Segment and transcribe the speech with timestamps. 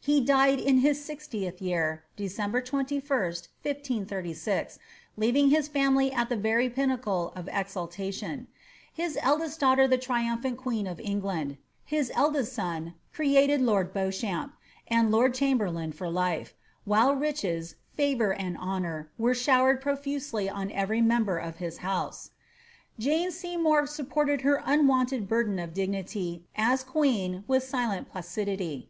[0.00, 4.78] He died in his sixtieth year, December 21, 1536,'
[5.18, 8.46] leaving his family at the rery pinnacle of exaltation;
[8.94, 14.54] his eldest daughter the triumphant <liieen of England; his eldest son created lord Beauchamp,
[14.88, 16.54] and lord chunberlain for life;
[16.86, 22.30] while riches, favour, and honour, were showered profusely on every member of his house.
[22.98, 28.88] Jane Seymour supported her unwonted burden of dignity as queen with silent placidity.